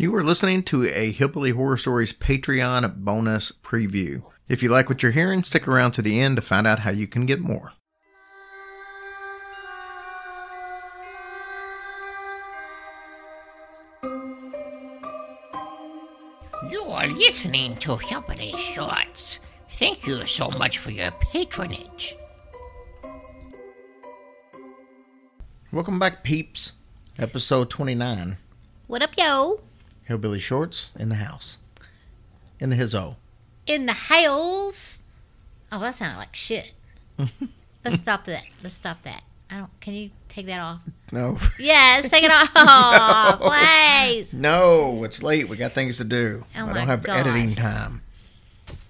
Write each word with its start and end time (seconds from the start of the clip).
You 0.00 0.16
are 0.16 0.24
listening 0.24 0.62
to 0.62 0.86
a 0.86 1.12
Hillbilly 1.12 1.50
Horror 1.50 1.76
Stories 1.76 2.14
Patreon 2.14 3.04
bonus 3.04 3.52
preview. 3.52 4.22
If 4.48 4.62
you 4.62 4.70
like 4.70 4.88
what 4.88 5.02
you're 5.02 5.12
hearing, 5.12 5.42
stick 5.42 5.68
around 5.68 5.92
to 5.92 6.00
the 6.00 6.18
end 6.18 6.36
to 6.36 6.42
find 6.42 6.66
out 6.66 6.78
how 6.78 6.90
you 6.90 7.06
can 7.06 7.26
get 7.26 7.38
more. 7.38 7.74
You 16.70 16.80
are 16.88 17.08
listening 17.08 17.76
to 17.80 17.98
Hillbilly 17.98 18.54
Shorts. 18.56 19.38
Thank 19.72 20.06
you 20.06 20.24
so 20.24 20.48
much 20.48 20.78
for 20.78 20.92
your 20.92 21.10
patronage. 21.10 22.16
Welcome 25.70 25.98
back, 25.98 26.24
peeps. 26.24 26.72
Episode 27.18 27.68
29 27.68 28.38
What 28.86 29.02
up, 29.02 29.10
yo? 29.18 29.60
Hillbilly 30.10 30.40
Shorts 30.40 30.92
in 30.98 31.08
the 31.08 31.14
house. 31.14 31.58
In 32.58 32.70
the 32.70 32.74
hizzo. 32.74 33.14
In 33.64 33.86
the 33.86 33.92
house. 33.92 34.98
Oh, 35.70 35.78
that 35.78 35.94
sounded 35.94 36.18
like 36.18 36.34
shit. 36.34 36.72
Let's 37.84 37.98
stop 37.98 38.24
that. 38.24 38.42
Let's 38.60 38.74
stop 38.74 39.02
that. 39.02 39.22
I 39.52 39.58
don't. 39.58 39.80
Can 39.80 39.94
you 39.94 40.10
take 40.28 40.46
that 40.46 40.58
off? 40.58 40.80
No. 41.12 41.38
Yes, 41.60 42.10
take 42.10 42.24
it 42.24 42.30
off, 42.56 43.40
please. 43.40 44.34
No, 44.34 45.04
it's 45.04 45.22
late. 45.22 45.48
We 45.48 45.56
got 45.56 45.74
things 45.74 45.98
to 45.98 46.04
do. 46.04 46.44
Oh 46.58 46.66
I 46.66 46.72
don't 46.72 46.88
have 46.88 47.04
gosh. 47.04 47.20
editing 47.24 47.54
time. 47.54 48.02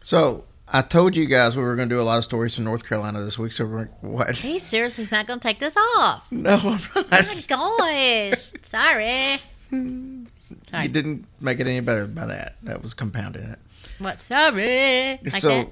So, 0.03 0.45
I 0.69 0.81
told 0.81 1.15
you 1.17 1.27
guys 1.27 1.55
we 1.55 1.63
were 1.63 1.77
going 1.77 1.91
to 1.91 1.95
do 1.95 2.01
a 2.01 2.03
lot 2.03 2.17
of 2.17 2.25
stories 2.25 2.55
from 2.55 2.65
North 2.65 2.89
Carolina 2.89 3.23
this 3.23 3.39
week. 3.39 3.53
So, 3.53 3.67
we're 3.67 3.85
what? 4.01 4.37
He 4.37 4.59
seriously 4.59 5.05
is 5.05 5.11
not 5.11 5.27
going 5.27 5.39
to 5.39 5.47
take 5.47 5.61
this 5.61 5.77
off. 5.77 6.27
No, 6.33 6.57
I'm 6.57 6.81
Oh 6.97 7.05
my 7.11 7.45
gosh. 7.47 8.53
Sorry. 8.63 9.39
You 10.73 10.89
didn't 10.89 11.27
make 11.41 11.61
it 11.61 11.67
any 11.67 11.81
better 11.81 12.07
by 12.07 12.27
that. 12.27 12.57
That 12.63 12.83
was 12.83 12.95
compounding 12.95 13.43
it. 13.43 13.59
What? 13.99 14.21
Sorry. 14.21 15.19
Like 15.23 15.43
so, 15.43 15.49
that? 15.49 15.71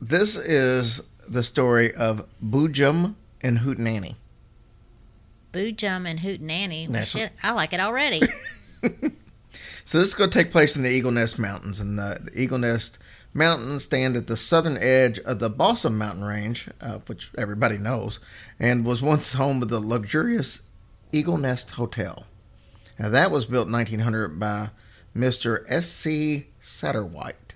this 0.00 0.36
is 0.36 1.00
the 1.28 1.42
story 1.42 1.94
of 1.94 2.26
Boojum 2.44 3.14
and 3.40 3.58
Hootenanny. 3.58 4.16
Boo 5.52 5.72
Jum 5.72 6.06
and 6.06 6.20
Hoot 6.20 6.40
Nanny. 6.40 6.88
Well, 6.88 7.02
shit, 7.04 7.32
I 7.42 7.52
like 7.52 7.72
it 7.72 7.80
already. 7.80 8.22
So 9.88 9.98
this 9.98 10.08
is 10.08 10.14
going 10.14 10.28
to 10.28 10.38
take 10.38 10.52
place 10.52 10.76
in 10.76 10.82
the 10.82 10.90
Eagle 10.90 11.12
Nest 11.12 11.38
Mountains, 11.38 11.80
and 11.80 11.98
the, 11.98 12.20
the 12.22 12.38
Eagle 12.38 12.58
Nest 12.58 12.98
Mountains 13.32 13.84
stand 13.84 14.18
at 14.18 14.26
the 14.26 14.36
southern 14.36 14.76
edge 14.76 15.18
of 15.20 15.38
the 15.38 15.48
Balsam 15.48 15.96
Mountain 15.96 16.24
Range, 16.24 16.68
uh, 16.82 16.98
which 17.06 17.30
everybody 17.38 17.78
knows, 17.78 18.20
and 18.60 18.84
was 18.84 19.00
once 19.00 19.32
home 19.32 19.62
of 19.62 19.70
the 19.70 19.80
luxurious 19.80 20.60
Eagle 21.10 21.38
Nest 21.38 21.70
Hotel. 21.70 22.26
Now 22.98 23.08
that 23.10 23.30
was 23.30 23.46
built 23.46 23.70
1900 23.70 24.38
by 24.38 24.70
Mr. 25.16 25.64
S. 25.68 25.88
C. 25.88 26.46
Satterwhite. 26.60 27.54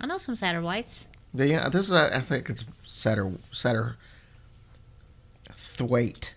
I 0.00 0.06
know 0.06 0.18
some 0.18 0.34
Satterwhites. 0.34 1.06
Do 1.34 1.44
you? 1.44 1.58
This 1.70 1.86
is 1.86 1.92
I 1.92 2.20
think 2.20 2.50
it's 2.50 2.64
Satter 2.86 3.38
Satter 3.52 3.94
Thwaite. 5.54 6.34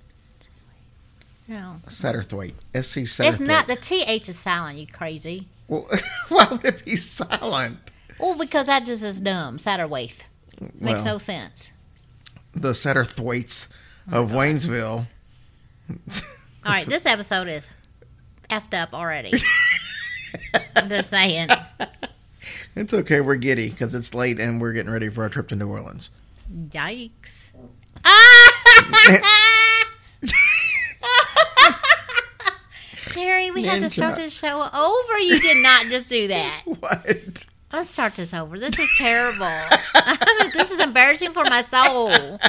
No. 1.47 1.75
Satterthwaite. 1.87 2.53
S. 2.73 2.87
C. 2.87 3.03
Satterthwaite. 3.03 3.27
It's 3.29 3.39
not. 3.39 3.67
The 3.67 3.75
TH 3.75 4.29
is 4.29 4.39
silent, 4.39 4.79
you 4.79 4.87
crazy. 4.87 5.47
Well, 5.67 5.87
why 6.29 6.47
would 6.49 6.65
it 6.65 6.85
be 6.85 6.95
silent? 6.95 7.77
Well, 8.19 8.35
because 8.35 8.67
that 8.67 8.85
just 8.85 9.03
is 9.03 9.19
dumb. 9.19 9.57
Satterwaith. 9.57 10.21
Makes 10.79 11.03
Well. 11.05 11.15
no 11.15 11.17
sense. 11.17 11.71
the 12.55 12.71
Satterthwaites 12.71 13.67
of 14.11 14.31
oh 14.31 14.35
Waynesville. 14.37 15.07
All 15.89 15.97
right, 16.65 16.85
this 16.87 17.05
episode 17.05 17.47
is 17.47 17.69
effed 18.49 18.73
up 18.73 18.93
already. 18.93 19.41
I'm 20.75 20.89
just 20.89 21.09
saying. 21.09 21.49
It's 22.75 22.93
okay, 22.93 23.21
we're 23.21 23.35
giddy 23.35 23.69
because 23.69 23.93
it's 23.93 24.13
late 24.13 24.39
and 24.39 24.59
we're 24.59 24.73
getting 24.73 24.91
ready 24.91 25.09
for 25.09 25.23
our 25.23 25.29
trip 25.29 25.47
to 25.49 25.55
New 25.55 25.69
Orleans. 25.69 26.09
Yikes. 26.69 27.51
Jerry, 33.11 33.51
we 33.51 33.63
had 33.63 33.79
to 33.81 33.89
start 33.89 34.15
Ninja. 34.15 34.17
this 34.17 34.33
show 34.33 34.61
over. 34.61 35.19
You 35.19 35.39
did 35.39 35.63
not 35.63 35.85
just 35.87 36.09
do 36.09 36.27
that. 36.27 36.63
What? 36.79 37.45
Let's 37.73 37.89
start 37.89 38.15
this 38.15 38.33
over. 38.33 38.57
This 38.59 38.77
is 38.79 38.89
terrible. 38.97 39.59
this 40.53 40.71
is 40.71 40.79
embarrassing 40.79 41.33
for 41.33 41.43
my 41.45 41.61
soul. 41.61 42.39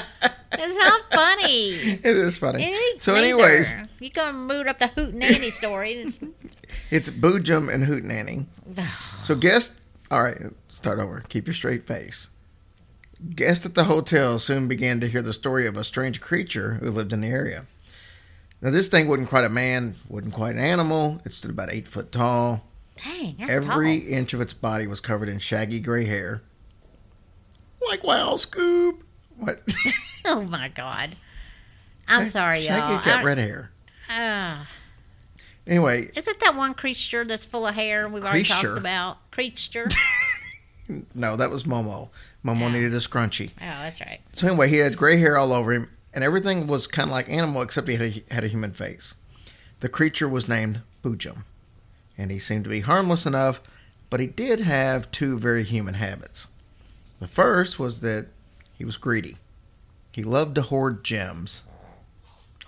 It's 0.58 0.76
not 0.76 1.02
funny. 1.12 2.00
It 2.04 2.16
is 2.16 2.38
funny. 2.38 2.62
It 2.64 3.02
so, 3.02 3.12
neither. 3.14 3.24
anyways, 3.26 3.72
you 4.00 4.10
gonna 4.10 4.32
mood 4.32 4.66
up 4.66 4.78
the 4.78 4.88
hoot 4.88 5.14
nanny 5.14 5.50
story. 5.50 5.92
It's, 5.94 6.18
it's 6.90 7.10
Boojum 7.10 7.72
and 7.72 7.84
Hootenanny. 7.84 8.46
So, 9.24 9.34
guest. 9.34 9.74
All 10.10 10.22
right, 10.22 10.38
start 10.68 11.00
over. 11.00 11.22
Keep 11.28 11.46
your 11.48 11.54
straight 11.54 11.86
face. 11.86 12.28
Guests 13.34 13.66
at 13.66 13.74
the 13.74 13.84
hotel 13.84 14.38
soon 14.38 14.68
began 14.68 15.00
to 15.00 15.08
hear 15.08 15.22
the 15.22 15.32
story 15.32 15.66
of 15.66 15.76
a 15.76 15.82
strange 15.82 16.20
creature 16.20 16.74
who 16.74 16.90
lived 16.90 17.12
in 17.12 17.22
the 17.22 17.28
area. 17.28 17.66
Now, 18.62 18.70
this 18.70 18.88
thing 18.88 19.08
wasn't 19.08 19.28
quite 19.28 19.44
a 19.44 19.48
man, 19.48 19.96
wasn't 20.08 20.34
quite 20.34 20.54
an 20.54 20.60
animal. 20.60 21.20
It 21.24 21.32
stood 21.32 21.50
about 21.50 21.72
eight 21.72 21.88
foot 21.88 22.12
tall. 22.12 22.62
dang, 23.02 23.36
that's 23.38 23.50
Every 23.50 24.00
tall. 24.02 24.12
inch 24.12 24.32
of 24.34 24.40
its 24.40 24.52
body 24.52 24.86
was 24.86 25.00
covered 25.00 25.28
in 25.28 25.38
shaggy 25.40 25.80
gray 25.80 26.04
hair. 26.04 26.42
Like 27.88 28.04
wow, 28.04 28.34
Scoob. 28.34 28.98
What? 29.38 29.62
Oh 30.28 30.42
my 30.42 30.68
god. 30.68 31.16
I'm 32.08 32.26
sorry, 32.26 32.60
y'all. 32.60 32.76
Shaggy's 32.78 33.04
got 33.06 33.20
I- 33.20 33.24
red 33.24 33.38
hair. 33.38 33.70
Ah. 34.10 34.68
Anyway, 35.66 36.10
is 36.14 36.28
it 36.28 36.38
that 36.40 36.54
one 36.54 36.74
creature 36.74 37.24
that's 37.24 37.44
full 37.44 37.66
of 37.66 37.74
hair 37.74 38.08
we've 38.08 38.24
already 38.24 38.44
talked 38.44 38.78
about? 38.78 39.18
Creature. 39.32 39.88
no, 41.14 41.36
that 41.36 41.50
was 41.50 41.64
Momo. 41.64 42.08
Momo 42.44 42.60
Yeah. 42.60 42.72
needed 42.72 42.94
a 42.94 42.98
scrunchie. 42.98 43.50
oh, 43.56 43.60
that's 43.60 44.00
right. 44.00 44.20
So 44.32 44.46
anyway, 44.46 44.68
he 44.68 44.76
had 44.76 44.96
gray 44.96 45.16
hair 45.16 45.36
all 45.36 45.52
over 45.52 45.72
him, 45.72 45.90
and 46.14 46.22
everything 46.22 46.68
was 46.68 46.86
kind 46.86 47.08
of 47.08 47.12
like 47.12 47.28
animal 47.28 47.62
except 47.62 47.88
he 47.88 47.96
had 47.96 48.02
a, 48.30 48.34
had 48.34 48.44
a 48.44 48.48
human 48.48 48.72
face. 48.72 49.14
The 49.80 49.88
creature 49.88 50.28
was 50.28 50.48
named 50.48 50.80
Boojum, 51.04 51.42
and 52.16 52.30
he 52.30 52.38
seemed 52.38 52.62
to 52.64 52.70
be 52.70 52.80
harmless 52.80 53.26
enough, 53.26 53.60
but 54.08 54.20
he 54.20 54.26
did 54.28 54.60
have 54.60 55.10
two 55.10 55.36
very 55.38 55.64
human 55.64 55.94
habits. 55.94 56.46
The 57.18 57.26
first 57.28 57.78
was 57.80 58.00
that 58.02 58.28
he 58.78 58.84
was 58.84 58.96
greedy. 58.96 59.36
He 60.16 60.24
loved 60.24 60.54
to 60.54 60.62
hoard 60.62 61.04
gems. 61.04 61.60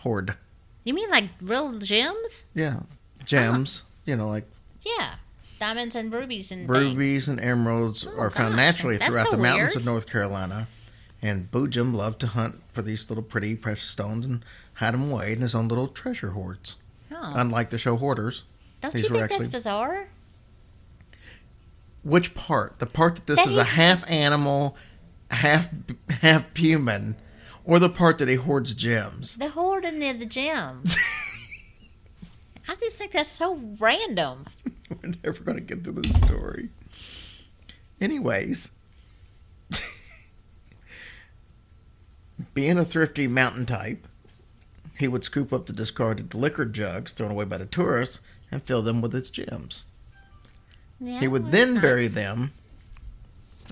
Hoard. 0.01 0.37
You 0.85 0.93
mean 0.93 1.09
like 1.09 1.31
real 1.41 1.79
gems? 1.79 2.45
Yeah. 2.55 2.81
Gems. 3.25 3.81
Uh-huh. 3.87 4.03
You 4.05 4.17
know, 4.17 4.29
like 4.29 4.47
Yeah. 4.85 5.15
Diamonds 5.59 5.95
and 5.95 6.13
rubies 6.13 6.53
and 6.53 6.69
rubies 6.69 7.25
things. 7.25 7.29
and 7.29 7.41
emeralds 7.41 8.07
Oh, 8.07 8.19
are 8.19 8.31
found 8.31 8.51
gosh, 8.53 8.57
naturally 8.59 8.97
that's 8.99 9.09
throughout 9.11 9.25
so 9.31 9.31
the 9.31 9.43
mountains 9.43 9.71
weird. 9.75 9.77
of 9.77 9.85
North 9.87 10.07
Carolina. 10.07 10.69
And 11.23 11.51
Boojum 11.51 11.95
loved 11.95 12.21
to 12.21 12.27
hunt 12.27 12.63
for 12.75 12.83
these 12.83 13.09
little 13.09 13.25
pretty 13.25 13.57
precious 13.57 13.89
stones 13.89 14.27
and 14.27 14.45
hide 14.75 14.93
them 14.93 15.11
away 15.11 15.33
in 15.33 15.41
his 15.41 15.55
own 15.55 15.69
little 15.69 15.89
treasure 15.89 16.33
hoards. 16.33 16.77
Oh. 17.11 17.33
Unlike 17.35 17.71
the 17.71 17.79
show 17.79 17.97
hoarders. 17.97 18.45
Don't 18.83 18.95
you 18.95 19.09
think 19.09 19.23
actually- 19.23 19.39
that's 19.39 19.49
bizarre? 19.49 20.09
Which 22.03 22.35
part? 22.35 22.79
The 22.79 22.85
part 22.87 23.15
that 23.17 23.27
this 23.27 23.37
That 23.39 23.49
is 23.49 23.57
a 23.57 23.65
half 23.65 24.05
animal, 24.09 24.77
half 25.31 25.69
half 26.11 26.55
human, 26.55 27.17
or 27.69 27.79
the 27.79 27.91
part 27.91 28.17
that 28.19 28.29
he 28.29 28.35
hoards 28.35 28.73
gems? 28.73 29.37
The 29.37 29.51
hoarding 29.51 30.03
of 30.09 30.19
the 30.19 30.27
gems. 30.27 30.97
I 32.69 32.75
just 32.77 32.97
think 32.97 33.13
that's 33.13 33.31
so 33.31 33.61
random. 33.79 34.47
We're 34.91 35.15
never 35.23 35.45
going 35.45 35.59
to 35.59 35.63
get 35.63 35.85
to 35.85 35.93
this 35.93 36.19
story. 36.19 36.71
Anyways, 38.01 38.71
being 42.55 42.79
a 42.79 42.87
thrifty 42.87 43.29
mountain 43.29 43.67
type, 43.67 44.07
he 44.99 45.07
would 45.07 45.25
scoop 45.25 45.53
up 45.53 45.67
the 45.67 45.75
discarded 45.75 46.35
liquor 46.35 46.65
jugs 46.65 47.13
thrown 47.13 47.31
away 47.31 47.45
by 47.45 47.59
the 47.59 47.67
tourists 47.67 48.21
and 48.51 48.63
fill 48.63 48.81
them 48.81 49.03
with 49.03 49.13
his 49.13 49.29
gems. 49.29 49.85
Yeah, 51.01 51.21
he 51.21 51.29
would 51.29 51.53
then 51.53 51.75
that's 51.75 51.83
bury 51.83 52.03
nice. 52.05 52.15
them 52.15 52.53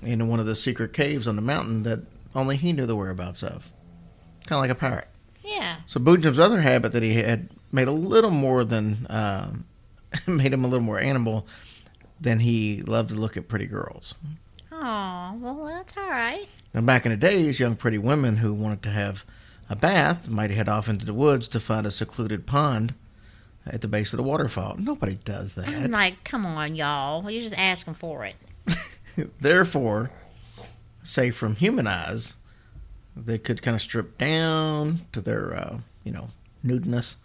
in 0.03 0.27
one 0.27 0.39
of 0.39 0.45
the 0.45 0.55
secret 0.55 0.93
caves 0.93 1.27
on 1.27 1.35
the 1.35 1.41
mountain 1.41 1.81
that 1.83 2.01
only 2.35 2.57
he 2.57 2.73
knew 2.73 2.85
the 2.85 2.95
whereabouts 2.95 3.41
of. 3.41 3.71
Kind 4.47 4.57
of 4.57 4.61
like 4.61 4.71
a 4.71 4.75
pirate. 4.75 5.07
Yeah. 5.43 5.77
So 5.85 5.99
Boojum's 5.99 6.39
other 6.39 6.61
habit 6.61 6.91
that 6.93 7.03
he 7.03 7.15
had 7.15 7.49
made 7.71 7.87
a 7.87 7.91
little 7.91 8.31
more 8.31 8.63
than 8.63 9.05
um, 9.09 9.65
made 10.27 10.53
him 10.53 10.65
a 10.65 10.67
little 10.67 10.83
more 10.83 10.99
animal 10.99 11.45
than 12.19 12.39
he 12.39 12.81
loved 12.81 13.09
to 13.09 13.15
look 13.15 13.37
at 13.37 13.47
pretty 13.47 13.67
girls. 13.67 14.15
Oh, 14.71 15.37
well, 15.39 15.65
that's 15.65 15.95
all 15.97 16.09
right. 16.09 16.47
Now 16.73 16.81
back 16.81 17.05
in 17.05 17.11
the 17.11 17.17
days, 17.17 17.59
young 17.59 17.75
pretty 17.75 17.97
women 17.97 18.37
who 18.37 18.53
wanted 18.53 18.81
to 18.83 18.89
have 18.89 19.25
a 19.69 19.75
bath 19.75 20.29
might 20.29 20.51
head 20.51 20.69
off 20.69 20.87
into 20.87 21.05
the 21.05 21.13
woods 21.13 21.47
to 21.49 21.59
find 21.59 21.85
a 21.85 21.91
secluded 21.91 22.45
pond 22.45 22.93
at 23.65 23.81
the 23.81 23.87
base 23.87 24.13
of 24.13 24.17
the 24.17 24.23
waterfall. 24.23 24.75
Nobody 24.77 25.15
does 25.25 25.55
that. 25.55 25.67
I'm 25.67 25.91
like, 25.91 26.23
come 26.23 26.45
on, 26.45 26.75
y'all. 26.75 27.29
You're 27.29 27.41
just 27.41 27.57
asking 27.57 27.95
for 27.95 28.25
it. 28.25 28.35
Therefore, 29.41 30.11
say 31.03 31.31
from 31.31 31.55
human 31.55 31.87
eyes, 31.87 32.35
they 33.25 33.37
could 33.37 33.61
kind 33.61 33.75
of 33.75 33.81
strip 33.81 34.17
down 34.17 35.01
to 35.11 35.21
their, 35.21 35.55
uh, 35.55 35.77
you 36.03 36.11
know, 36.11 36.29
nudeness 36.65 37.15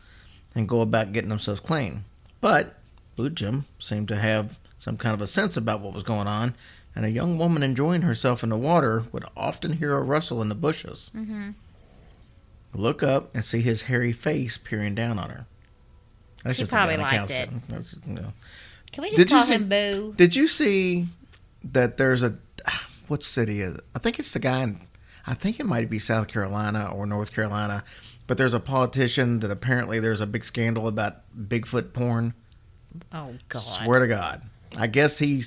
and 0.55 0.69
go 0.69 0.81
about 0.81 1.13
getting 1.13 1.31
themselves 1.31 1.61
clean. 1.61 2.05
But 2.41 2.75
Boojum 3.17 3.65
seemed 3.79 4.09
to 4.09 4.17
have 4.17 4.59
some 4.79 4.97
kind 4.97 5.15
of 5.15 5.21
a 5.23 5.27
sense 5.27 5.57
about 5.57 5.81
what 5.81 5.95
was 5.95 6.03
going 6.03 6.27
on, 6.27 6.55
and 6.97 7.05
a 7.05 7.11
young 7.11 7.39
woman 7.39 7.63
enjoying 7.63 8.03
herself 8.03 8.43
in 8.43 8.51
the 8.51 8.57
water 8.57 9.05
would 9.13 9.25
often 9.37 9.75
hear 9.75 9.97
a 9.97 10.03
rustle 10.03 10.43
in 10.43 10.49
the 10.49 10.55
bushes. 10.55 11.11
Mm-hmm. 11.15 11.51
Look 12.75 13.03
up 13.03 13.35
and 13.35 13.45
see 13.45 13.61
his 13.61 13.83
hairy 13.83 14.13
face 14.13 14.57
peering 14.59 14.95
down 14.95 15.19
on 15.19 15.31
her. 15.31 15.47
That's 16.43 16.57
She 16.57 16.65
probably 16.65 16.97
liked 16.97 17.31
it. 17.31 17.51
you 18.07 18.15
know. 18.15 18.33
Can 18.93 19.03
we 19.03 19.09
just 19.11 19.19
Did 19.19 19.29
call 19.29 19.45
see- 19.45 19.53
him 19.55 19.69
Boo? 19.69 20.15
Did 20.17 20.35
you 20.35 20.49
see 20.49 21.09
that 21.65 21.97
there's 21.97 22.23
a 22.23 22.37
what 23.09 23.23
city 23.23 23.61
is 23.61 23.77
it? 23.77 23.85
I 23.95 23.99
think 23.99 24.19
it's 24.19 24.33
the 24.33 24.39
guy 24.39 24.63
in 24.63 24.81
I 25.27 25.35
think 25.35 25.61
it 25.61 25.67
might 25.67 25.89
be 25.89 25.99
South 25.99 26.29
Carolina 26.29 26.91
or 26.93 27.07
North 27.07 27.33
Carolina, 27.33 27.85
but 28.27 28.39
there's 28.39 28.55
a 28.55 28.61
politician 28.61 29.41
that 29.41 29.51
apparently 29.51 30.01
there's 30.01 30.21
a 30.21 30.27
big 30.27 30.45
scandal 30.45 30.89
about 30.89 31.23
Bigfoot 31.37 31.93
porn. 31.93 32.35
Oh 33.13 33.35
God. 33.49 33.61
Swear 33.61 34.01
to 34.01 34.07
God. 34.07 34.43
I 34.77 34.87
guess 34.87 35.19
he 35.19 35.45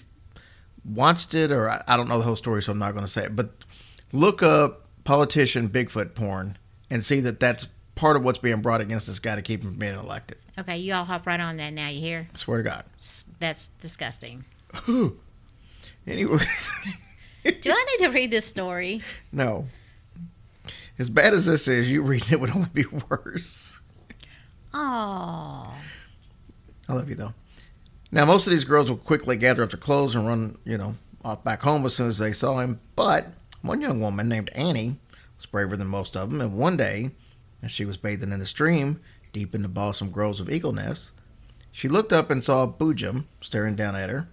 watched 0.83 1.33
it 1.33 1.51
or 1.51 1.69
I, 1.69 1.83
I 1.87 1.97
don't 1.97 2.07
know 2.07 2.19
the 2.19 2.23
whole 2.23 2.35
story 2.35 2.61
so 2.61 2.71
I'm 2.71 2.79
not 2.79 2.93
going 2.93 3.05
to 3.05 3.11
say 3.11 3.25
it, 3.25 3.35
but 3.35 3.51
look 4.11 4.43
up 4.43 4.87
politician 5.03 5.69
Bigfoot 5.69 6.15
porn 6.15 6.57
and 6.89 7.03
see 7.03 7.19
that 7.21 7.39
that's 7.39 7.67
part 7.95 8.15
of 8.15 8.23
what's 8.23 8.39
being 8.39 8.61
brought 8.61 8.81
against 8.81 9.07
this 9.07 9.19
guy 9.19 9.35
to 9.35 9.41
keep 9.41 9.63
him 9.63 9.71
from 9.71 9.79
being 9.79 9.95
elected. 9.95 10.37
Okay, 10.57 10.77
you 10.77 10.93
all 10.93 11.05
hop 11.05 11.25
right 11.25 11.39
on 11.39 11.57
that 11.57 11.73
now. 11.73 11.87
You 11.89 11.99
hear? 11.99 12.27
Swear 12.35 12.57
to 12.57 12.63
God. 12.63 12.83
That's 13.39 13.69
disgusting. 13.79 14.45
Anyways, 16.07 16.71
Do 17.61 17.71
I 17.71 17.85
need 17.91 18.05
to 18.05 18.11
read 18.11 18.31
this 18.31 18.45
story? 18.45 19.03
No. 19.31 19.67
As 20.97 21.09
bad 21.09 21.33
as 21.33 21.45
this 21.45 21.67
is, 21.67 21.91
you 21.91 22.01
reading 22.01 22.29
it 22.31 22.39
would 22.39 22.55
only 22.55 22.69
be 22.73 22.85
worse. 23.09 23.79
Oh, 24.73 25.71
I 26.89 26.93
love 26.93 27.07
you 27.07 27.15
though. 27.15 27.33
Now, 28.11 28.25
most 28.25 28.47
of 28.47 28.51
these 28.51 28.63
girls 28.63 28.89
will 28.89 28.97
quickly 28.97 29.35
gather 29.35 29.61
up 29.61 29.69
their 29.71 29.79
clothes 29.79 30.15
and 30.15 30.25
run, 30.25 30.57
you 30.65 30.77
know, 30.77 30.95
off 31.23 31.43
back 31.43 31.61
home 31.61 31.85
as 31.85 31.93
soon 31.93 32.07
as 32.07 32.17
they 32.17 32.33
saw 32.33 32.59
him. 32.59 32.79
But 32.95 33.27
one 33.61 33.81
young 33.81 33.99
woman 33.99 34.27
named 34.27 34.49
Annie 34.53 34.97
was 35.37 35.45
braver 35.45 35.77
than 35.77 35.87
most 35.87 36.15
of 36.15 36.31
them, 36.31 36.41
and 36.41 36.57
one 36.57 36.77
day, 36.77 37.11
as 37.61 37.71
she 37.71 37.85
was 37.85 37.97
bathing 37.97 38.31
in 38.31 38.39
the 38.39 38.45
stream 38.45 38.99
deep 39.33 39.53
in 39.53 39.61
the 39.61 39.67
balsam 39.67 40.09
groves 40.09 40.39
of 40.39 40.49
Eagle 40.49 40.71
Nest, 40.71 41.11
she 41.71 41.89
looked 41.89 42.13
up 42.13 42.31
and 42.31 42.43
saw 42.43 42.65
Boojum 42.65 43.25
staring 43.41 43.75
down 43.75 43.95
at 43.95 44.09
her. 44.09 44.29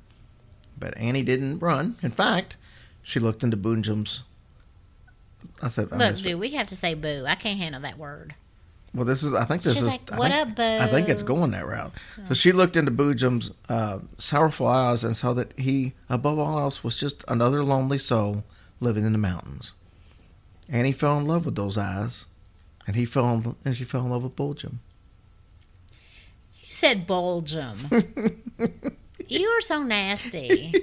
But 0.78 0.96
Annie 0.96 1.22
didn't 1.24 1.58
run. 1.58 1.96
In 2.02 2.12
fact, 2.12 2.56
she 3.02 3.20
looked 3.20 3.42
into 3.42 3.56
Boojum's. 3.56 4.22
I 5.60 5.68
said, 5.68 5.88
I 5.92 5.96
look, 5.96 6.12
missed 6.14 6.26
it. 6.26 6.34
we 6.36 6.50
have 6.50 6.68
to 6.68 6.76
say 6.76 6.94
boo. 6.94 7.24
I 7.26 7.34
can't 7.34 7.58
handle 7.58 7.80
that 7.82 7.98
word. 7.98 8.34
Well, 8.94 9.04
this 9.06 9.22
is. 9.22 9.32
I 9.32 9.44
think 9.44 9.62
this 9.62 9.72
She's 9.74 9.82
is. 9.82 9.88
like, 9.88 10.12
I 10.12 10.18
"What 10.18 10.30
think- 10.32 10.48
up, 10.50 10.56
boo?" 10.56 10.62
I 10.84 10.86
think 10.88 11.08
it's 11.08 11.22
going 11.22 11.50
that 11.52 11.66
route. 11.66 11.92
So 12.28 12.34
she 12.34 12.52
looked 12.52 12.76
into 12.76 12.90
Boojum's 12.90 13.50
uh, 13.68 14.00
sorrowful 14.18 14.66
eyes 14.66 15.02
and 15.02 15.16
saw 15.16 15.32
that 15.34 15.58
he, 15.58 15.94
above 16.10 16.38
all 16.38 16.58
else, 16.58 16.84
was 16.84 16.94
just 16.96 17.24
another 17.26 17.64
lonely 17.64 17.98
soul 17.98 18.44
living 18.80 19.04
in 19.04 19.12
the 19.12 19.18
mountains. 19.18 19.72
And 20.68 20.86
he 20.86 20.92
fell 20.92 21.18
in 21.18 21.26
love 21.26 21.44
with 21.46 21.54
those 21.56 21.78
eyes, 21.78 22.26
and 22.86 22.94
he 22.94 23.04
fell, 23.06 23.32
in, 23.32 23.56
and 23.64 23.76
she 23.76 23.84
fell 23.84 24.02
in 24.02 24.10
love 24.10 24.22
with 24.24 24.36
Boojum. 24.36 24.74
You 26.60 26.68
said 26.68 27.06
Bulgum. 27.06 27.88
you 29.28 29.48
are 29.48 29.60
so 29.62 29.82
nasty. 29.82 30.74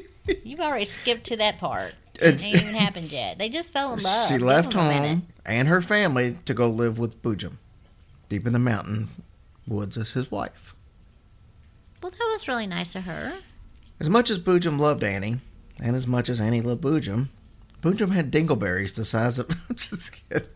You've 0.43 0.59
already 0.59 0.85
skipped 0.85 1.25
to 1.25 1.37
that 1.37 1.57
part. 1.59 1.93
It 2.21 2.43
ain't 2.43 2.55
even 2.63 2.75
happened 2.75 3.11
yet. 3.11 3.37
They 3.37 3.49
just 3.49 3.71
fell 3.71 3.93
in 3.93 3.99
love. 4.03 4.27
she 4.27 4.33
Give 4.35 4.41
left 4.43 4.71
them 4.71 4.79
a 4.81 4.89
minute. 4.89 5.07
home 5.09 5.27
and 5.45 5.67
her 5.67 5.81
family 5.81 6.37
to 6.45 6.53
go 6.53 6.67
live 6.69 6.99
with 6.99 7.21
Boojum, 7.21 7.57
deep 8.29 8.45
in 8.45 8.53
the 8.53 8.59
mountain 8.59 9.09
woods 9.67 9.97
as 9.97 10.11
his 10.11 10.29
wife. 10.31 10.75
Well, 12.01 12.11
that 12.11 12.29
was 12.31 12.47
really 12.47 12.67
nice 12.67 12.95
of 12.95 13.03
her. 13.03 13.33
As 13.99 14.09
much 14.09 14.29
as 14.29 14.39
Boojum 14.39 14.79
loved 14.79 15.03
Annie, 15.03 15.39
and 15.81 15.95
as 15.95 16.07
much 16.07 16.29
as 16.29 16.39
Annie 16.39 16.61
loved 16.61 16.81
Boojum, 16.81 17.29
Boojum 17.81 18.11
had 18.13 18.31
dingleberries 18.31 18.95
the 18.95 19.05
size 19.05 19.39
of. 19.39 19.49
I'm 19.69 19.75
just 19.75 20.11
kidding. 20.29 20.47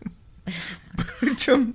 Boojum, 0.98 1.74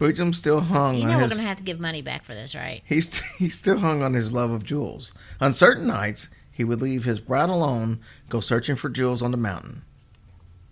Boojum 0.00 0.34
still 0.34 0.60
hung 0.60 0.96
You 0.96 1.04
on 1.04 1.08
know 1.10 1.16
we're 1.18 1.22
his. 1.24 1.32
gonna 1.34 1.48
have 1.48 1.58
to 1.58 1.62
give 1.62 1.80
money 1.80 2.02
back 2.02 2.24
for 2.24 2.34
this, 2.34 2.54
right? 2.54 2.82
He, 2.84 3.00
st- 3.00 3.22
he 3.38 3.48
still 3.48 3.78
hung 3.78 4.02
on 4.02 4.14
his 4.14 4.32
love 4.32 4.50
of 4.50 4.64
jewels. 4.64 5.12
On 5.40 5.54
certain 5.54 5.86
nights, 5.86 6.28
he 6.52 6.64
would 6.64 6.82
leave 6.82 7.04
his 7.04 7.20
bride 7.20 7.48
alone, 7.48 8.00
go 8.28 8.40
searching 8.40 8.76
for 8.76 8.88
jewels 8.90 9.22
on 9.22 9.30
the 9.30 9.36
mountain. 9.36 9.82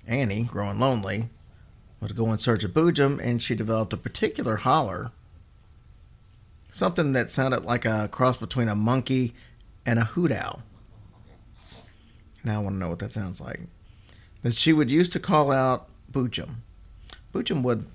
Annie, 0.06 0.44
growing 0.44 0.78
lonely, 0.78 1.30
would 2.00 2.16
go 2.16 2.32
in 2.32 2.38
search 2.38 2.64
of 2.64 2.72
Boojum, 2.72 3.18
and 3.22 3.42
she 3.42 3.54
developed 3.54 3.92
a 3.92 3.96
particular 3.96 4.56
holler. 4.56 5.10
Something 6.72 7.12
that 7.14 7.30
sounded 7.30 7.64
like 7.64 7.84
a 7.84 8.08
cross 8.08 8.36
between 8.36 8.68
a 8.68 8.74
monkey 8.74 9.34
and 9.86 9.98
a 9.98 10.04
hoot 10.04 10.32
owl. 10.32 10.62
Now 12.44 12.60
I 12.60 12.62
want 12.62 12.74
to 12.74 12.78
know 12.78 12.88
what 12.88 13.00
that 13.00 13.12
sounds 13.12 13.40
like. 13.40 13.60
That 14.42 14.54
she 14.54 14.72
would 14.72 14.90
use 14.90 15.08
to 15.10 15.20
call 15.20 15.50
out 15.50 15.88
Boojum. 16.10 16.56
Boojum 17.34 17.62
would 17.62 17.86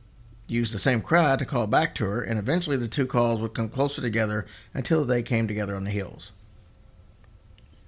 use 0.47 0.71
the 0.71 0.79
same 0.79 1.01
cry 1.01 1.35
to 1.35 1.45
call 1.45 1.67
back 1.67 1.95
to 1.95 2.05
her, 2.05 2.21
and 2.21 2.37
eventually 2.37 2.77
the 2.77 2.87
two 2.87 3.07
calls 3.07 3.41
would 3.41 3.53
come 3.53 3.69
closer 3.69 4.01
together 4.01 4.45
until 4.73 5.03
they 5.03 5.23
came 5.23 5.47
together 5.47 5.75
on 5.75 5.85
the 5.85 5.91
hills. 5.91 6.31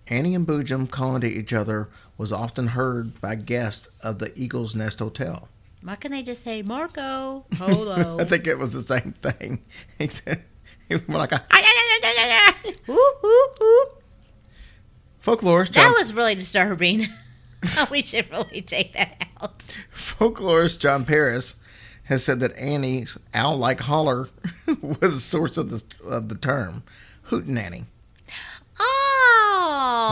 Annie 0.09 0.35
and 0.35 0.47
Boojum 0.47 0.89
calling 0.89 1.21
to 1.21 1.27
each 1.27 1.53
other 1.53 1.89
was 2.17 2.31
often 2.31 2.67
heard 2.67 3.19
by 3.21 3.35
guests 3.35 3.87
of 4.01 4.19
the 4.19 4.37
Eagle's 4.37 4.75
Nest 4.75 4.99
Hotel. 4.99 5.47
Why 5.81 5.95
can 5.95 6.11
they 6.11 6.23
just 6.23 6.43
say 6.43 6.61
Marco? 6.61 7.45
Polo. 7.51 8.17
I 8.19 8.25
think 8.25 8.47
it 8.47 8.57
was 8.57 8.73
the 8.73 8.81
same 8.81 9.13
thing. 9.21 9.63
He 9.97 10.07
said, 10.07 10.43
it 10.89 10.95
was 10.95 11.07
more 11.07 11.19
like 11.19 11.31
a 11.31 11.45
folklorist. 15.23 15.73
That 15.73 15.83
John, 15.83 15.93
was 15.93 16.13
really 16.13 16.35
disturbing. 16.35 17.07
we 17.91 18.01
should 18.01 18.29
really 18.31 18.61
take 18.61 18.93
that 18.93 19.27
out. 19.41 19.63
folklorist 19.93 20.79
John 20.79 21.05
Parris 21.05 21.55
has 22.03 22.23
said 22.23 22.39
that 22.39 22.55
Annie's 22.55 23.17
owl-like 23.33 23.81
holler 23.81 24.29
was 24.81 24.99
the 24.99 25.19
source 25.19 25.57
of 25.57 25.69
the 25.69 25.83
of 26.05 26.29
the 26.29 26.35
term 26.35 26.83
hootenanny. 27.29 27.85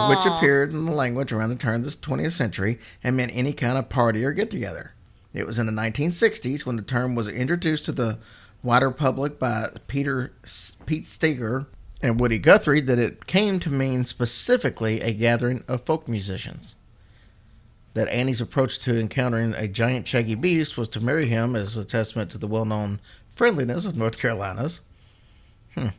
Which 0.09 0.25
appeared 0.25 0.71
in 0.71 0.85
the 0.85 0.91
language 0.91 1.31
around 1.31 1.49
the 1.49 1.55
turn 1.55 1.75
of 1.75 1.83
the 1.83 1.89
20th 1.91 2.33
century 2.33 2.79
and 3.03 3.15
meant 3.15 3.35
any 3.35 3.53
kind 3.53 3.77
of 3.77 3.89
party 3.89 4.23
or 4.23 4.31
get 4.31 4.49
together. 4.51 4.93
It 5.33 5.45
was 5.45 5.59
in 5.59 5.65
the 5.65 5.71
1960s 5.71 6.65
when 6.65 6.75
the 6.75 6.81
term 6.81 7.13
was 7.15 7.27
introduced 7.27 7.85
to 7.85 7.91
the 7.91 8.19
wider 8.63 8.89
public 8.91 9.39
by 9.39 9.69
Peter 9.87 10.33
Pete 10.85 11.07
Seeger 11.07 11.67
and 12.01 12.19
Woody 12.19 12.39
Guthrie 12.39 12.81
that 12.81 12.99
it 12.99 13.27
came 13.27 13.59
to 13.59 13.69
mean 13.69 14.05
specifically 14.05 15.01
a 15.01 15.13
gathering 15.13 15.63
of 15.67 15.85
folk 15.85 16.07
musicians. 16.07 16.75
That 17.93 18.09
Annie's 18.09 18.41
approach 18.41 18.79
to 18.79 18.99
encountering 18.99 19.53
a 19.53 19.67
giant 19.67 20.07
shaggy 20.07 20.35
beast 20.35 20.77
was 20.77 20.87
to 20.89 20.99
marry 20.99 21.27
him 21.27 21.55
as 21.55 21.77
a 21.77 21.85
testament 21.85 22.31
to 22.31 22.37
the 22.37 22.47
well-known 22.47 22.99
friendliness 23.29 23.85
of 23.85 23.95
North 23.95 24.17
Carolina's. 24.17 24.81
Hmm. 25.73 25.89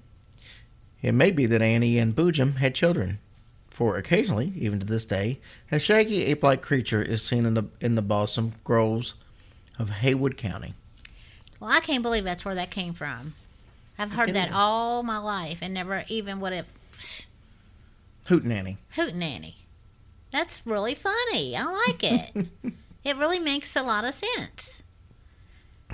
It 1.03 1.13
may 1.13 1.31
be 1.31 1.47
that 1.47 1.63
Annie 1.63 1.99
and 1.99 2.15
Boojum 2.17 2.57
had 2.57 2.75
children, 2.75 3.19
for 3.77 3.99
occasionally, 3.99 4.55
even 4.57 4.81
to 4.81 4.87
this 4.87 5.05
day, 5.05 5.39
a 5.71 5.79
shaggy 5.79 6.25
ape-like 6.25 6.63
creature 6.63 7.03
is 7.03 7.23
seen 7.23 7.45
in 7.45 7.53
the 7.53 7.65
in 7.79 7.95
the 7.95 8.01
balsam 8.01 8.55
groves 8.65 9.17
of 9.79 9.91
Haywood 9.91 10.39
County. 10.39 10.73
Well, 11.61 11.69
I 11.69 11.81
can't 11.81 12.03
believe 12.03 12.25
that's 12.25 12.43
where 12.43 12.55
that 12.55 12.71
came 12.71 12.95
from. 12.95 13.35
I've 13.99 14.13
heard 14.13 14.33
that 14.33 14.51
all 14.51 15.03
my 15.03 15.19
life 15.19 15.59
and 15.61 15.75
never 15.75 16.07
even 16.09 16.41
would 16.41 16.55
have. 16.55 16.67
Hootenanny. 18.31 18.79
Hootenanny. 18.95 19.57
That's 20.33 20.63
really 20.65 20.95
funny. 20.95 21.55
I 21.55 21.65
like 21.65 22.03
it. 22.03 22.47
it 23.05 23.17
really 23.19 23.39
makes 23.39 23.77
a 23.77 23.83
lot 23.83 24.07
of 24.07 24.15
sense. 24.15 24.83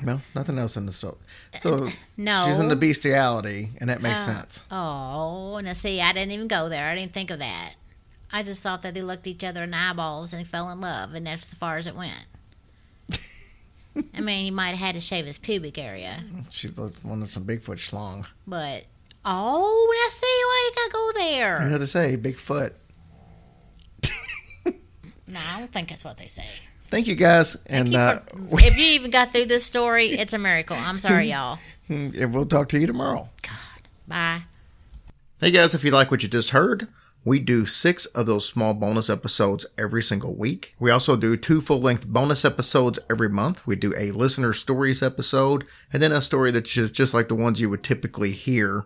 Well, 0.04 0.22
nothing 0.34 0.58
else 0.58 0.76
in 0.76 0.86
the 0.86 0.92
story. 0.92 1.16
So 1.60 1.88
No. 2.16 2.46
she's 2.46 2.58
into 2.58 2.76
bestiality, 2.76 3.70
and 3.78 3.90
that 3.90 4.00
makes 4.02 4.20
Uh, 4.20 4.26
sense. 4.26 4.60
Oh, 4.70 5.60
now 5.62 5.72
see, 5.74 6.00
I 6.00 6.12
didn't 6.12 6.32
even 6.32 6.48
go 6.48 6.68
there. 6.68 6.88
I 6.88 6.94
didn't 6.94 7.12
think 7.12 7.30
of 7.30 7.38
that. 7.40 7.74
I 8.32 8.42
just 8.42 8.62
thought 8.62 8.82
that 8.82 8.94
they 8.94 9.02
looked 9.02 9.26
each 9.26 9.44
other 9.44 9.62
in 9.62 9.70
the 9.72 9.76
eyeballs 9.76 10.32
and 10.32 10.46
fell 10.46 10.70
in 10.70 10.80
love, 10.80 11.14
and 11.14 11.26
that's 11.26 11.52
as 11.52 11.58
far 11.58 11.76
as 11.76 11.86
it 11.86 11.94
went. 11.94 12.24
I 14.14 14.20
mean, 14.22 14.44
he 14.46 14.50
might 14.50 14.70
have 14.70 14.78
had 14.78 14.94
to 14.94 15.00
shave 15.02 15.26
his 15.26 15.36
pubic 15.38 15.76
area, 15.76 16.18
She 16.50 16.68
wanted 17.04 17.28
some 17.28 17.44
Bigfoot 17.44 17.76
schlong. 17.76 18.24
but 18.46 18.84
oh, 19.24 20.00
now 20.02 20.10
see 20.10 20.26
why 20.26 20.70
you 20.70 20.74
gotta 20.76 20.92
go 20.92 21.06
You 21.08 21.30
there. 21.30 21.60
know 21.66 21.72
what 21.72 21.78
to 21.78 21.86
say, 21.86 22.16
Bigfoot. 22.16 22.72
No, 25.26 25.40
I 25.40 25.60
don't 25.60 25.72
think 25.72 25.88
that's 25.88 26.04
what 26.04 26.18
they 26.18 26.28
say. 26.28 26.44
Thank 26.92 27.06
you 27.06 27.14
guys, 27.14 27.56
and 27.64 27.92
You 27.92 27.98
uh, 27.98 28.18
for- 28.50 28.60
if 28.60 28.76
you 28.76 28.84
even 28.84 29.10
got 29.10 29.32
through 29.32 29.46
this 29.46 29.64
story, 29.64 30.08
it's 30.10 30.34
a 30.34 30.38
miracle. 30.38 30.76
I'm 30.76 30.98
sorry, 30.98 31.30
y'all. 31.32 31.58
and 31.88 32.34
we'll 32.34 32.44
talk 32.44 32.68
to 32.68 32.78
you 32.78 32.86
tomorrow. 32.86 33.30
God, 33.40 33.88
bye. 34.06 34.42
Hey 35.40 35.52
guys, 35.52 35.72
if 35.74 35.84
you 35.84 35.90
like 35.90 36.10
what 36.10 36.22
you 36.22 36.28
just 36.28 36.50
heard, 36.50 36.88
we 37.24 37.38
do 37.38 37.64
six 37.64 38.04
of 38.04 38.26
those 38.26 38.46
small 38.46 38.74
bonus 38.74 39.08
episodes 39.08 39.64
every 39.78 40.02
single 40.02 40.34
week. 40.34 40.74
We 40.78 40.90
also 40.90 41.16
do 41.16 41.34
two 41.38 41.62
full 41.62 41.80
length 41.80 42.06
bonus 42.06 42.44
episodes 42.44 42.98
every 43.08 43.30
month. 43.30 43.66
We 43.66 43.74
do 43.74 43.94
a 43.96 44.10
listener 44.10 44.52
stories 44.52 45.02
episode 45.02 45.64
and 45.94 46.02
then 46.02 46.12
a 46.12 46.20
story 46.20 46.50
that's 46.50 46.70
just, 46.70 46.92
just 46.92 47.14
like 47.14 47.28
the 47.28 47.34
ones 47.34 47.58
you 47.58 47.70
would 47.70 47.82
typically 47.82 48.32
hear 48.32 48.84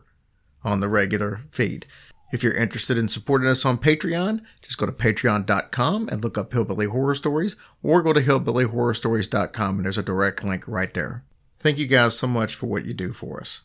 on 0.63 0.79
the 0.79 0.89
regular 0.89 1.41
feed. 1.51 1.87
If 2.33 2.43
you're 2.43 2.55
interested 2.55 2.99
in 2.99 3.09
supporting 3.09 3.49
us 3.49 3.65
on 3.65 3.79
Patreon, 3.79 4.43
just 4.61 4.79
go 4.79 4.87
to 4.87 4.93
patreon.com 4.93 6.09
and 6.09 6.25
look 6.25 6.37
up 6.37 6.53
Hillbilly 6.53 6.87
Horror 6.87 7.15
Stories 7.15 7.55
or 7.83 8.03
go 8.03 8.13
to 8.13 8.21
hillbillyhorrorstories.com 8.21 9.77
and 9.77 9.85
there's 9.85 9.99
a 9.99 10.03
direct 10.03 10.43
link 10.43 10.67
right 10.67 10.93
there. 10.93 11.23
Thank 11.61 11.79
you 11.79 11.87
guys 11.87 12.19
so 12.19 12.27
much 12.27 12.55
for 12.55 12.67
what 12.67 12.85
you 12.85 12.95
do 12.95 13.13
for 13.13 13.41
us. 13.41 13.63